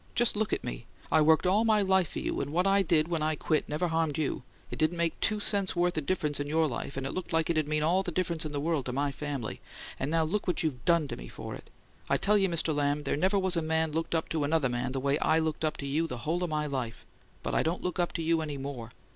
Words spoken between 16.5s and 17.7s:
life, but I